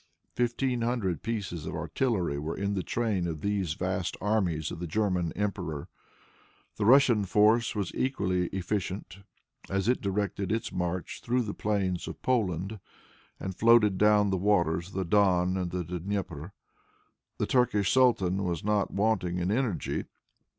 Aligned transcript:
Fifteen 0.33 0.81
hundred 0.81 1.21
pieces 1.21 1.67
of 1.67 1.75
artillery 1.75 2.39
were 2.39 2.57
in 2.57 2.73
the 2.73 2.81
train 2.81 3.27
of 3.27 3.41
these 3.41 3.75
vast 3.75 4.17
armies 4.19 4.71
of 4.71 4.79
the 4.79 4.87
German 4.87 5.31
emperor. 5.33 5.89
The 6.77 6.85
Russian 6.87 7.23
force 7.23 7.75
was 7.75 7.93
equally 7.93 8.47
efficient, 8.47 9.19
as 9.69 9.87
it 9.87 10.01
directed 10.01 10.51
its 10.51 10.71
march 10.71 11.21
through 11.23 11.43
the 11.43 11.53
plains 11.53 12.07
of 12.07 12.19
Poland, 12.23 12.79
and 13.39 13.55
floated 13.55 13.99
down 13.99 14.21
upon 14.21 14.29
the 14.31 14.37
waters 14.37 14.87
of 14.87 14.93
the 14.95 15.05
Don 15.05 15.55
and 15.55 15.69
the 15.69 15.83
Dnieper. 15.83 16.51
The 17.37 17.45
Turkish 17.45 17.91
sultan 17.91 18.43
was 18.43 18.63
not 18.63 18.89
wanting 18.89 19.37
in 19.37 19.51
energy. 19.51 20.05